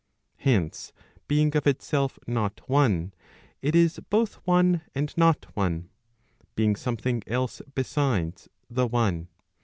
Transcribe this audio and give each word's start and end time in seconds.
Hence, 0.37 0.93
being 1.27 1.55
of 1.55 1.67
itself 1.67 2.17
not 2.25 2.67
one, 2.67 3.13
it 3.61 3.75
is 3.75 3.99
both 4.09 4.33
one 4.47 4.81
and 4.95 5.15
not 5.15 5.45
one, 5.55 5.91
being 6.55 6.75
something 6.75 7.21
else 7.27 7.61
besides 7.75 8.49
the 8.67 8.87
one. 8.87 9.27